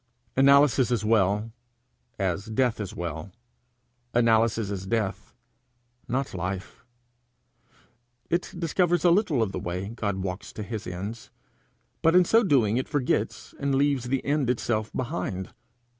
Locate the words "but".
12.01-12.15